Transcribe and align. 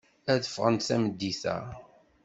Ad 0.31 0.43
ffɣent 0.51 0.85
tameddit-a. 0.87 1.57